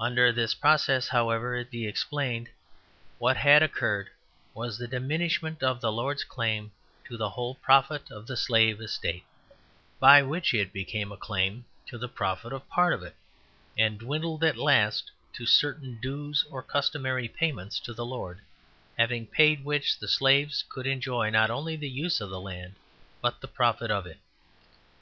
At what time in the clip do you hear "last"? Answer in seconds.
14.56-15.12